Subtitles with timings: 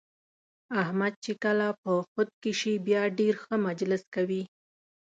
[0.81, 4.43] احمد چې کله په خود کې شي بیا ډېر ښه مجلس کوي.